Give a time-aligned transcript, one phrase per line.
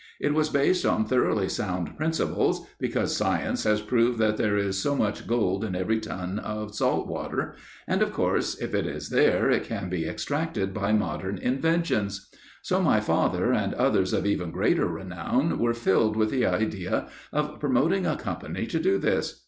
[0.19, 4.95] It was based on thoroughly sound principles; because science has proved that there is so
[4.95, 7.53] much gold in every ton of salt water;
[7.87, 12.31] and, of course, if it is there, it can be extracted by modern inventions.
[12.63, 17.59] So my father and others of even greater renown were filled with the idea of
[17.59, 19.39] promoting a company to do this.